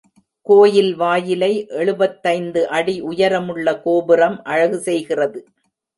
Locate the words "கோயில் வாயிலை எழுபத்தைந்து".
0.47-2.67